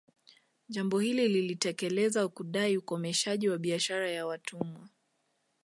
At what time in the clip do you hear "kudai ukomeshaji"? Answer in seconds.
2.27-3.49